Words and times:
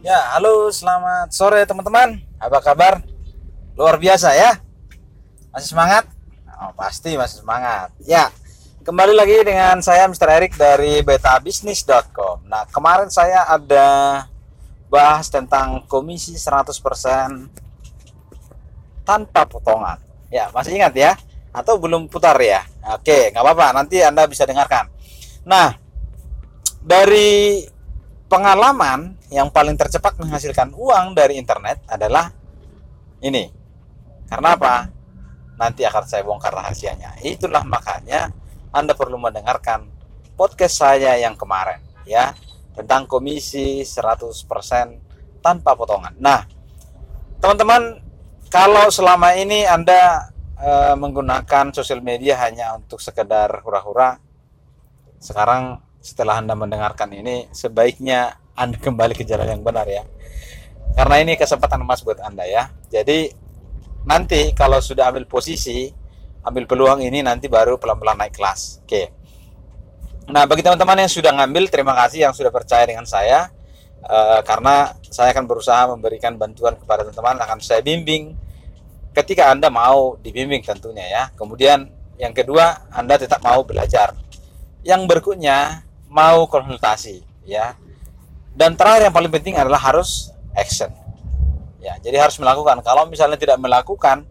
Ya, 0.00 0.16
halo, 0.32 0.72
selamat 0.72 1.28
sore 1.28 1.60
teman-teman. 1.68 2.24
Apa 2.40 2.64
kabar? 2.64 3.04
Luar 3.76 4.00
biasa 4.00 4.32
ya? 4.32 4.56
Masih 5.52 5.76
semangat? 5.76 6.08
Oh, 6.56 6.72
pasti 6.72 7.20
masih 7.20 7.44
semangat. 7.44 7.92
Ya, 8.08 8.32
kembali 8.80 9.12
lagi 9.12 9.44
dengan 9.44 9.76
saya 9.84 10.08
Mr. 10.08 10.40
Erik 10.40 10.56
dari 10.56 11.04
betabisnis.com. 11.04 12.48
Nah, 12.48 12.64
kemarin 12.72 13.12
saya 13.12 13.44
ada 13.44 14.24
bahas 14.88 15.28
tentang 15.28 15.84
komisi 15.84 16.32
100% 16.32 16.72
tanpa 19.04 19.44
potongan. 19.44 20.00
Ya, 20.32 20.48
masih 20.56 20.80
ingat 20.80 20.96
ya? 20.96 21.12
Atau 21.52 21.76
belum 21.76 22.08
putar 22.08 22.40
ya? 22.40 22.64
Oke, 22.96 23.36
nggak 23.36 23.44
apa-apa. 23.44 23.76
Nanti 23.76 24.00
Anda 24.00 24.24
bisa 24.24 24.48
dengarkan. 24.48 24.88
Nah, 25.44 25.76
dari 26.80 27.68
pengalaman 28.30 29.18
yang 29.34 29.50
paling 29.50 29.74
tercepat 29.74 30.14
menghasilkan 30.22 30.70
uang 30.78 31.18
dari 31.18 31.34
internet 31.34 31.82
adalah 31.90 32.30
ini. 33.18 33.50
Karena 34.30 34.54
apa? 34.54 34.86
Nanti 35.58 35.82
akan 35.82 36.04
saya 36.06 36.22
bongkar 36.22 36.54
rahasianya. 36.54 37.18
Itulah 37.26 37.66
makanya 37.66 38.30
Anda 38.70 38.94
perlu 38.94 39.18
mendengarkan 39.18 39.90
podcast 40.38 40.78
saya 40.78 41.18
yang 41.18 41.34
kemarin 41.34 41.82
ya 42.06 42.32
tentang 42.72 43.04
komisi 43.10 43.82
100% 43.82 45.42
tanpa 45.42 45.74
potongan. 45.74 46.14
Nah, 46.16 46.46
teman-teman 47.42 47.98
kalau 48.48 48.88
selama 48.88 49.34
ini 49.36 49.66
Anda 49.66 50.32
e, 50.54 50.70
menggunakan 50.96 51.74
sosial 51.74 52.00
media 52.00 52.38
hanya 52.40 52.78
untuk 52.78 53.02
sekedar 53.02 53.50
hura-hura 53.66 54.22
sekarang 55.20 55.89
setelah 56.00 56.40
Anda 56.40 56.56
mendengarkan 56.56 57.12
ini 57.12 57.52
sebaiknya 57.52 58.40
Anda 58.56 58.80
kembali 58.80 59.14
ke 59.14 59.24
jalan 59.24 59.48
yang 59.48 59.62
benar 59.62 59.84
ya. 59.86 60.04
Karena 60.96 61.22
ini 61.22 61.38
kesempatan 61.38 61.84
emas 61.84 62.02
buat 62.02 62.18
Anda 62.24 62.48
ya. 62.48 62.72
Jadi 62.90 63.30
nanti 64.04 64.50
kalau 64.56 64.80
sudah 64.80 65.12
ambil 65.12 65.28
posisi, 65.28 65.92
ambil 66.42 66.64
peluang 66.66 67.04
ini 67.04 67.20
nanti 67.20 67.46
baru 67.46 67.76
pelan-pelan 67.76 68.26
naik 68.26 68.34
kelas. 68.34 68.82
Oke. 68.84 69.12
Nah, 70.30 70.46
bagi 70.46 70.62
teman-teman 70.62 71.04
yang 71.04 71.10
sudah 71.10 71.34
ngambil, 71.34 71.66
terima 71.68 71.92
kasih 72.04 72.30
yang 72.30 72.34
sudah 72.34 72.54
percaya 72.54 72.86
dengan 72.86 73.02
saya. 73.02 73.50
E, 74.00 74.18
karena 74.46 74.94
saya 75.02 75.34
akan 75.34 75.44
berusaha 75.44 75.90
memberikan 75.90 76.38
bantuan 76.38 76.78
kepada 76.78 77.02
teman-teman, 77.02 77.36
akan 77.42 77.58
saya 77.58 77.82
bimbing 77.82 78.38
ketika 79.10 79.50
Anda 79.50 79.68
mau 79.68 80.14
dibimbing 80.22 80.62
tentunya 80.62 81.02
ya. 81.06 81.22
Kemudian 81.34 81.90
yang 82.14 82.30
kedua, 82.30 82.88
Anda 82.94 83.18
tetap 83.18 83.42
mau 83.42 83.66
belajar. 83.66 84.14
Yang 84.86 85.10
berikutnya, 85.10 85.82
mau 86.10 86.44
konsultasi 86.50 87.22
ya. 87.46 87.78
Dan 88.50 88.74
terakhir 88.74 89.08
yang 89.08 89.14
paling 89.14 89.30
penting 89.30 89.54
adalah 89.56 89.78
harus 89.78 90.34
action. 90.52 90.90
Ya 91.80 91.96
jadi 92.02 92.20
harus 92.20 92.36
melakukan. 92.36 92.82
Kalau 92.82 93.06
misalnya 93.06 93.38
tidak 93.38 93.56
melakukan 93.62 94.26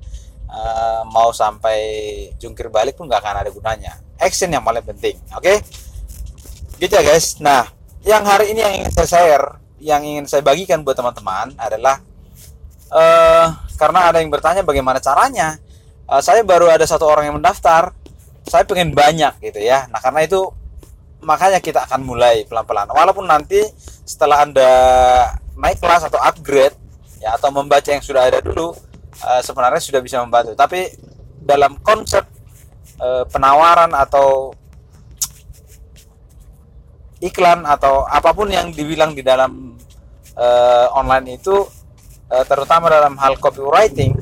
uh, 0.51 1.01
mau 1.07 1.31
sampai 1.31 1.79
jungkir 2.37 2.67
balik 2.69 2.99
pun 2.99 3.07
nggak 3.07 3.23
akan 3.23 3.35
ada 3.41 3.49
gunanya. 3.49 3.97
Action 4.19 4.51
yang 4.51 4.61
paling 4.61 4.83
penting 4.83 5.15
oke? 5.33 5.41
Okay? 5.41 5.57
gitu 6.79 6.93
ya 6.95 7.03
guys. 7.03 7.39
Nah 7.39 7.67
yang 8.03 8.23
hari 8.23 8.55
ini 8.55 8.59
yang 8.63 8.73
ingin 8.83 8.91
saya 8.91 9.07
share 9.07 9.47
yang 9.79 10.01
ingin 10.03 10.25
saya 10.27 10.43
bagikan 10.43 10.83
buat 10.83 10.95
teman-teman 10.95 11.55
adalah 11.55 12.03
uh, 12.91 13.47
karena 13.79 14.11
ada 14.11 14.19
yang 14.19 14.31
bertanya 14.31 14.63
bagaimana 14.63 14.99
caranya. 14.99 15.59
Uh, 16.09 16.19
saya 16.19 16.41
baru 16.41 16.67
ada 16.67 16.83
satu 16.87 17.05
orang 17.05 17.31
yang 17.31 17.37
mendaftar. 17.39 17.95
Saya 18.49 18.65
pengen 18.65 18.95
banyak 18.95 19.37
gitu 19.45 19.61
ya. 19.61 19.85
Nah 19.93 20.01
karena 20.01 20.25
itu 20.25 20.49
makanya 21.19 21.59
kita 21.59 21.83
akan 21.87 22.03
mulai 22.03 22.47
pelan-pelan. 22.47 22.87
Walaupun 22.91 23.27
nanti 23.27 23.59
setelah 24.07 24.47
Anda 24.47 24.69
naik 25.59 25.83
kelas 25.83 26.07
atau 26.07 26.19
upgrade 26.19 26.75
ya 27.19 27.35
atau 27.35 27.51
membaca 27.51 27.91
yang 27.91 28.03
sudah 28.03 28.31
ada 28.31 28.39
dulu 28.39 28.71
uh, 29.23 29.41
sebenarnya 29.43 29.81
sudah 29.83 29.99
bisa 29.99 30.23
membantu. 30.23 30.55
Tapi 30.55 30.87
dalam 31.43 31.79
konsep 31.83 32.23
uh, 32.99 33.27
penawaran 33.27 33.91
atau 33.91 34.55
iklan 37.19 37.67
atau 37.67 38.07
apa 38.07 38.31
pun 38.31 38.47
yang 38.47 38.71
dibilang 38.71 39.11
di 39.11 39.19
dalam 39.19 39.75
uh, 40.39 40.87
online 40.95 41.35
itu 41.35 41.67
uh, 42.31 42.45
terutama 42.47 42.87
dalam 42.87 43.19
hal 43.19 43.35
copywriting 43.35 44.15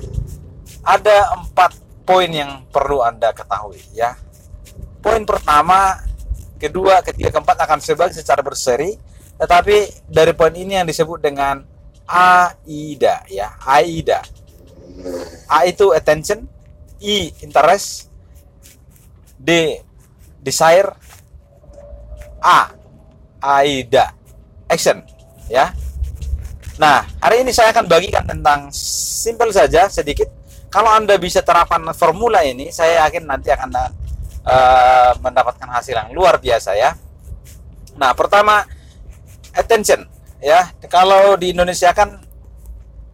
ada 0.81 1.37
empat 1.37 1.77
poin 2.07 2.31
yang 2.31 2.65
perlu 2.71 3.03
Anda 3.05 3.35
ketahui 3.35 3.83
ya. 3.93 4.17
Poin 5.03 5.21
pertama 5.27 6.06
kedua, 6.57 7.05
ketiga, 7.05 7.31
keempat 7.31 7.57
akan 7.63 7.79
sebag 7.79 8.11
secara 8.11 8.41
berseri. 8.41 8.97
Tetapi 9.37 10.09
dari 10.09 10.33
poin 10.33 10.53
ini 10.57 10.73
yang 10.75 10.89
disebut 10.89 11.21
dengan 11.21 11.61
AIDA 12.09 13.23
ya, 13.29 13.53
AIDA. 13.61 14.25
A 15.45 15.69
itu 15.69 15.93
attention, 15.93 16.49
I 16.97 17.29
interest, 17.45 18.09
D 19.37 19.77
desire, 20.41 20.89
A 22.41 22.73
AIDA 23.37 24.17
action 24.65 25.05
ya. 25.47 25.71
Nah, 26.77 27.01
hari 27.21 27.41
ini 27.41 27.49
saya 27.53 27.73
akan 27.73 27.89
bagikan 27.89 28.25
tentang 28.25 28.69
simple 28.73 29.49
saja 29.49 29.89
sedikit. 29.89 30.29
Kalau 30.69 30.93
Anda 30.93 31.17
bisa 31.17 31.41
terapkan 31.41 31.81
formula 31.95 32.43
ini, 32.45 32.69
saya 32.69 33.07
yakin 33.07 33.25
nanti 33.25 33.49
akan 33.49 33.69
uh, 34.47 35.11
mendapatkan 35.19 35.67
hasil 35.67 35.93
yang 35.93 36.09
luar 36.15 36.39
biasa 36.39 36.73
ya. 36.79 36.95
Nah, 37.99 38.15
pertama 38.15 38.63
attention 39.51 40.07
ya. 40.39 40.71
Kalau 40.87 41.35
di 41.35 41.51
Indonesia 41.51 41.91
kan 41.91 42.23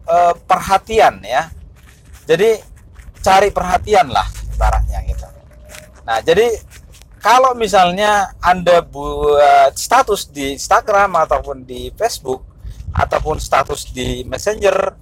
uh, 0.06 0.34
perhatian 0.46 1.20
ya. 1.26 1.50
Jadi 2.24 2.56
cari 3.20 3.52
perhatian 3.52 4.08
lah 4.08 4.24
ibaratnya 4.54 5.00
gitu. 5.04 5.26
Nah, 6.04 6.20
jadi 6.20 6.48
kalau 7.24 7.56
misalnya 7.56 8.36
Anda 8.40 8.84
buat 8.84 9.72
status 9.76 10.28
di 10.28 10.52
Instagram 10.56 11.16
ataupun 11.24 11.64
di 11.64 11.88
Facebook 11.96 12.44
ataupun 12.92 13.40
status 13.40 13.88
di 13.96 14.22
Messenger, 14.28 14.92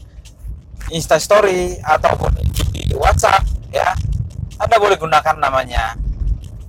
Instastory 0.94 1.82
ataupun 1.82 2.30
di 2.70 2.94
WhatsApp 2.94 3.42
ya, 3.74 3.90
Anda 4.62 4.78
boleh 4.78 4.94
gunakan 4.94 5.34
namanya 5.42 5.98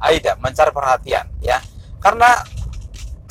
Aida 0.04 0.36
mencari 0.38 0.72
perhatian 0.76 1.32
ya. 1.40 1.64
Karena 2.04 2.44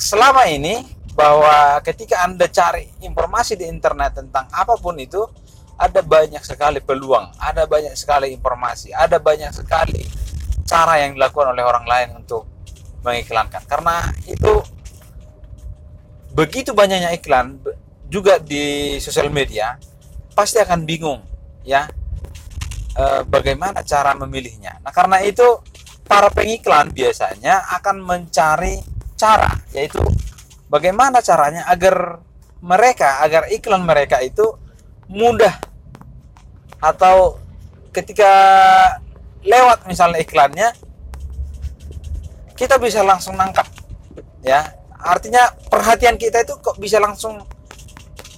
selama 0.01 0.49
ini 0.49 0.81
bahwa 1.13 1.77
ketika 1.85 2.25
anda 2.25 2.49
cari 2.49 2.89
informasi 3.05 3.53
di 3.53 3.69
internet 3.69 4.17
tentang 4.17 4.49
apa 4.49 4.73
pun 4.81 4.97
itu 4.97 5.21
ada 5.77 6.01
banyak 6.01 6.41
sekali 6.41 6.81
peluang 6.81 7.33
ada 7.37 7.69
banyak 7.69 7.93
sekali 7.93 8.33
informasi 8.33 8.93
ada 8.93 9.21
banyak 9.21 9.53
sekali 9.53 10.05
cara 10.63 11.05
yang 11.05 11.13
dilakukan 11.13 11.53
oleh 11.53 11.61
orang 11.61 11.85
lain 11.85 12.09
untuk 12.17 12.49
mengiklankan. 13.03 13.61
Karena 13.67 14.09
itu 14.25 14.63
begitu 16.33 16.73
banyaknya 16.73 17.13
iklan 17.13 17.61
juga 18.09 18.41
di 18.41 18.97
sosial 18.97 19.29
media 19.29 19.77
pasti 20.33 20.57
akan 20.57 20.81
bingung 20.81 21.21
ya 21.61 21.85
e, 22.97 23.03
bagaimana 23.29 23.85
cara 23.85 24.17
memilihnya. 24.17 24.81
Nah 24.81 24.89
karena 24.89 25.21
itu 25.21 25.45
para 26.03 26.29
pengiklan 26.29 26.91
biasanya 26.91 27.63
akan 27.79 28.03
mencari 28.03 28.83
cara 29.15 29.55
yaitu 29.71 30.03
bagaimana 30.67 31.23
caranya 31.23 31.63
agar 31.71 32.19
mereka 32.63 33.19
agar 33.23 33.51
iklan 33.51 33.83
mereka 33.83 34.23
itu 34.23 34.55
mudah. 35.11 35.59
Atau 36.79 37.39
ketika 37.91 38.31
lewat 39.43 39.83
misalnya 39.87 40.19
iklannya 40.23 40.69
kita 42.55 42.79
bisa 42.79 43.03
langsung 43.03 43.35
nangkap 43.35 43.67
ya. 44.43 44.79
Artinya 45.03 45.51
perhatian 45.67 46.15
kita 46.15 46.47
itu 46.47 46.55
kok 46.63 46.79
bisa 46.79 46.95
langsung 46.95 47.43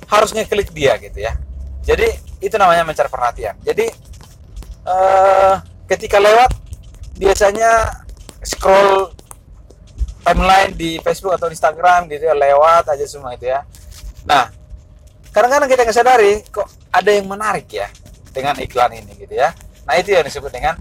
harus 0.09 0.33
ngeklik 0.33 0.73
dia 0.73 0.97
gitu 0.97 1.21
ya. 1.21 1.37
Jadi 1.85 2.09
itu 2.41 2.55
namanya 2.57 2.81
mencari 2.81 3.05
perhatian. 3.05 3.53
Jadi 3.61 3.85
eh, 4.89 5.53
ketika 5.85 6.17
lewat 6.17 6.64
biasanya 7.15 8.03
scroll 8.43 9.11
timeline 10.25 10.73
di 10.73 10.97
Facebook 10.99 11.37
atau 11.37 11.47
Instagram 11.47 12.09
gitu 12.09 12.25
ya 12.25 12.35
lewat 12.35 12.89
aja 12.89 13.05
semua 13.05 13.37
itu 13.37 13.45
ya. 13.45 13.61
Nah 14.25 14.49
kadang-kadang 15.29 15.69
kita 15.69 15.81
nggak 15.85 15.97
sadari 15.97 16.41
kok 16.49 16.65
ada 16.89 17.09
yang 17.11 17.27
menarik 17.29 17.67
ya 17.69 17.87
dengan 18.33 18.57
iklan 18.57 18.91
ini 18.97 19.13
gitu 19.15 19.37
ya. 19.37 19.53
Nah 19.85 19.95
itu 20.01 20.11
yang 20.11 20.25
disebut 20.25 20.49
dengan 20.49 20.75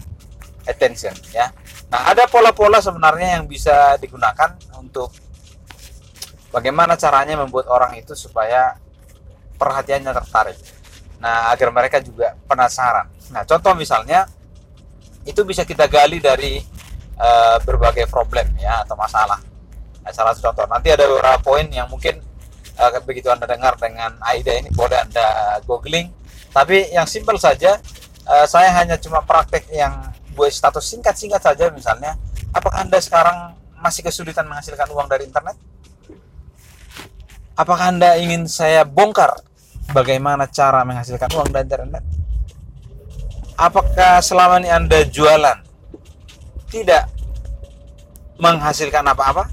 attention 0.64 1.12
ya. 1.30 1.52
Nah 1.92 2.08
ada 2.08 2.24
pola-pola 2.24 2.80
sebenarnya 2.80 3.38
yang 3.38 3.44
bisa 3.44 4.00
digunakan 4.00 4.56
untuk 4.80 5.12
bagaimana 6.48 6.96
caranya 6.96 7.36
membuat 7.36 7.68
orang 7.68 8.00
itu 8.00 8.16
supaya 8.16 8.80
perhatiannya 9.60 10.12
tertarik. 10.14 10.58
Nah 11.20 11.52
agar 11.52 11.68
mereka 11.68 12.00
juga 12.00 12.32
penasaran. 12.48 13.12
Nah 13.28 13.44
contoh 13.44 13.76
misalnya 13.76 14.24
itu 15.24 15.40
bisa 15.42 15.64
kita 15.64 15.88
gali 15.88 16.20
dari 16.20 16.60
uh, 17.16 17.56
berbagai 17.64 18.08
problem 18.12 18.52
ya 18.60 18.84
atau 18.84 18.96
masalah. 18.96 19.40
Nah, 20.04 20.12
salah 20.12 20.36
satu 20.36 20.52
contoh. 20.52 20.68
Nanti 20.68 20.92
ada 20.92 21.08
beberapa 21.08 21.40
poin 21.40 21.64
yang 21.72 21.88
mungkin 21.88 22.20
uh, 22.78 23.00
begitu 23.02 23.30
anda 23.30 23.46
dengar 23.46 23.78
dengan 23.78 24.14
Aida 24.22 24.54
ini 24.54 24.70
boleh 24.74 24.98
anda 24.98 25.58
googling 25.66 26.10
tapi 26.54 26.90
yang 26.94 27.06
simpel 27.06 27.38
saja 27.38 27.78
uh, 28.26 28.46
saya 28.46 28.70
hanya 28.78 28.98
cuma 28.98 29.22
praktek 29.22 29.66
yang 29.74 30.14
buat 30.34 30.50
status 30.50 30.82
singkat-singkat 30.94 31.42
saja 31.42 31.70
misalnya 31.70 32.18
apakah 32.54 32.82
anda 32.82 32.98
sekarang 32.98 33.54
masih 33.78 34.06
kesulitan 34.06 34.46
menghasilkan 34.46 34.86
uang 34.90 35.06
dari 35.10 35.26
internet 35.26 35.58
apakah 37.54 37.90
anda 37.90 38.18
ingin 38.18 38.46
saya 38.50 38.82
bongkar 38.82 39.34
bagaimana 39.94 40.50
cara 40.50 40.82
menghasilkan 40.82 41.30
uang 41.34 41.50
dari 41.50 41.66
internet 41.66 42.02
apakah 43.54 44.18
selama 44.18 44.58
ini 44.62 44.70
anda 44.70 45.02
jualan 45.06 45.58
tidak 46.70 47.06
menghasilkan 48.38 49.06
apa-apa? 49.06 49.46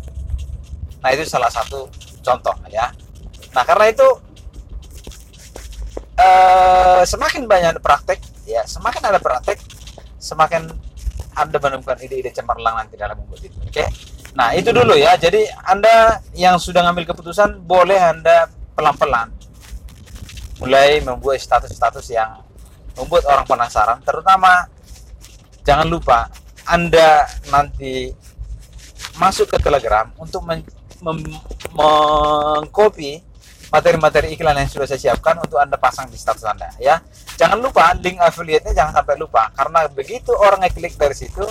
Nah 1.01 1.09
itu 1.13 1.25
salah 1.25 1.49
satu 1.49 1.89
contoh 2.21 2.53
ya. 2.69 2.89
Nah 3.53 3.63
karena 3.65 3.89
itu 3.93 4.07
eh, 6.17 7.01
semakin 7.05 7.45
banyak 7.45 7.77
praktek 7.81 8.19
ya 8.49 8.65
semakin 8.65 9.01
ada 9.05 9.19
praktek 9.21 9.61
semakin 10.17 10.67
anda 11.37 11.57
menemukan 11.61 11.95
ide-ide 12.01 12.33
cemerlang 12.35 12.75
nanti 12.75 12.97
dalam 12.97 13.15
membuat 13.21 13.45
itu 13.45 13.57
oke? 13.61 13.85
Nah 14.33 14.57
itu 14.57 14.73
dulu 14.73 14.97
ya. 14.97 15.13
Jadi 15.17 15.45
anda 15.65 16.19
yang 16.33 16.57
sudah 16.57 16.81
ngambil 16.89 17.13
keputusan 17.13 17.61
boleh 17.63 17.97
anda 18.01 18.49
pelan-pelan 18.73 19.29
mulai 20.61 21.01
membuat 21.01 21.41
status-status 21.41 22.05
yang 22.13 22.40
membuat 22.97 23.23
orang 23.29 23.45
penasaran 23.47 23.99
terutama 24.03 24.67
jangan 25.63 25.87
lupa 25.87 26.27
anda 26.67 27.25
nanti 27.49 28.13
masuk 29.17 29.49
ke 29.51 29.57
Telegram 29.59 30.07
untuk 30.17 30.45
mengcopy 31.73 33.21
materi-materi 33.71 34.35
iklan 34.35 34.59
yang 34.59 34.67
sudah 34.67 34.83
saya 34.83 34.99
siapkan 34.99 35.39
untuk 35.39 35.55
Anda 35.57 35.79
pasang 35.79 36.11
di 36.11 36.19
status 36.19 36.43
Anda 36.43 36.67
ya. 36.77 36.99
Jangan 37.39 37.57
lupa 37.57 37.95
link 37.97 38.19
affiliate-nya 38.19 38.75
jangan 38.75 39.01
sampai 39.01 39.15
lupa 39.17 39.47
karena 39.55 39.87
begitu 39.87 40.35
orang 40.35 40.67
ngeklik 40.67 40.99
dari 40.99 41.15
situ 41.15 41.41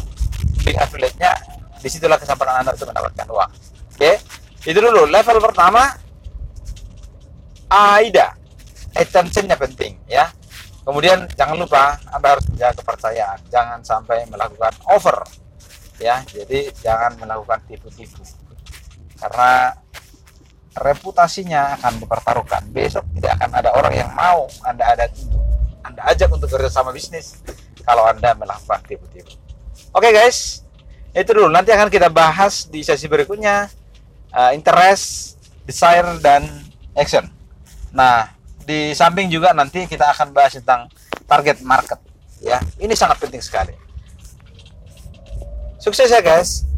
link 0.69 0.77
affiliate-nya 0.77 1.33
di 1.81 1.89
situlah 1.89 2.21
kesempatan 2.21 2.65
Anda 2.65 2.77
untuk 2.77 2.93
mendapatkan 2.93 3.27
uang. 3.27 3.51
Oke. 3.97 4.13
Itu 4.61 4.77
dulu 4.77 5.09
level 5.09 5.41
pertama 5.41 5.97
AIDA. 7.73 8.37
Attention-nya 8.93 9.57
penting 9.57 9.97
ya. 10.05 10.29
Kemudian 10.81 11.29
jangan 11.37 11.57
lupa 11.61 12.01
Anda 12.09 12.37
harus 12.37 12.47
menjaga 12.49 12.81
kepercayaan, 12.81 13.39
jangan 13.53 13.79
sampai 13.85 14.25
melakukan 14.27 14.73
over 14.89 15.21
ya. 16.01 16.25
Jadi 16.25 16.73
jangan 16.81 17.21
melakukan 17.21 17.61
tipu-tipu. 17.69 18.25
Karena 19.21 19.77
reputasinya 20.81 21.77
akan 21.77 22.01
dipertaruhkan. 22.01 22.63
Besok 22.73 23.05
tidak 23.19 23.37
akan 23.37 23.51
ada 23.61 23.71
orang 23.77 23.95
yang 23.95 24.11
mau 24.17 24.49
Anda 24.65 24.97
ada 24.97 25.07
Anda 25.85 26.01
ajak 26.13 26.33
untuk 26.33 26.49
kerjasama 26.49 26.93
bisnis 26.97 27.41
kalau 27.85 28.09
Anda 28.09 28.33
melakukan 28.33 28.81
tipu-tipu. 28.89 29.37
Oke 29.91 30.09
okay 30.09 30.13
guys, 30.15 30.63
itu 31.13 31.31
dulu. 31.35 31.51
Nanti 31.51 31.75
akan 31.75 31.91
kita 31.91 32.09
bahas 32.09 32.71
di 32.71 32.81
sesi 32.87 33.11
berikutnya 33.11 33.67
uh, 34.33 34.51
interest, 34.55 35.37
desire 35.67 36.17
dan 36.23 36.47
action. 36.95 37.27
Nah, 37.91 38.40
di 38.65 38.95
samping 38.95 39.29
juga 39.29 39.53
nanti 39.53 39.85
kita 39.85 40.11
akan 40.15 40.33
bahas 40.33 40.57
tentang 40.57 40.87
target 41.27 41.61
market. 41.63 41.99
Ya, 42.41 42.61
ini 42.81 42.97
sangat 42.97 43.21
penting 43.21 43.45
sekali. 43.45 43.77
Sukses 45.81 46.13
ya 46.13 46.21
guys. 46.21 46.70